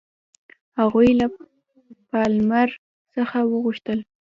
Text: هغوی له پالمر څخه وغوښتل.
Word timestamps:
هغوی 0.79 1.09
له 1.19 1.27
پالمر 2.09 2.69
څخه 3.15 3.37
وغوښتل. 3.51 3.99